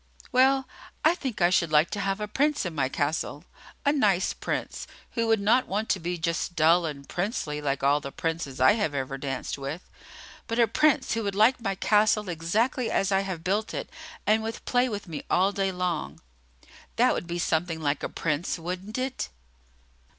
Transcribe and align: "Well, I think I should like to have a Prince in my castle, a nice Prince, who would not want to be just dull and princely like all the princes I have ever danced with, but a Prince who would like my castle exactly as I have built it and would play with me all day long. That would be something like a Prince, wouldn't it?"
"Well, 0.31 0.67
I 1.05 1.13
think 1.13 1.41
I 1.43 1.51
should 1.51 1.71
like 1.71 1.91
to 1.91 1.99
have 1.99 2.19
a 2.19 2.27
Prince 2.27 2.65
in 2.65 2.73
my 2.73 2.89
castle, 2.89 3.43
a 3.85 3.93
nice 3.93 4.33
Prince, 4.33 4.87
who 5.11 5.27
would 5.27 5.39
not 5.39 5.67
want 5.67 5.89
to 5.89 5.99
be 5.99 6.17
just 6.17 6.55
dull 6.55 6.87
and 6.87 7.07
princely 7.07 7.61
like 7.61 7.83
all 7.83 7.99
the 8.01 8.11
princes 8.11 8.59
I 8.59 8.71
have 8.71 8.95
ever 8.95 9.19
danced 9.19 9.59
with, 9.59 9.87
but 10.47 10.57
a 10.57 10.65
Prince 10.67 11.11
who 11.13 11.21
would 11.21 11.35
like 11.35 11.61
my 11.61 11.75
castle 11.75 12.29
exactly 12.29 12.89
as 12.89 13.11
I 13.11 13.19
have 13.19 13.43
built 13.43 13.75
it 13.75 13.91
and 14.25 14.41
would 14.41 14.65
play 14.65 14.89
with 14.89 15.07
me 15.07 15.21
all 15.29 15.51
day 15.51 15.71
long. 15.71 16.19
That 16.95 17.13
would 17.13 17.27
be 17.27 17.37
something 17.37 17.79
like 17.79 18.01
a 18.01 18.09
Prince, 18.09 18.57
wouldn't 18.57 18.97
it?" 18.97 19.29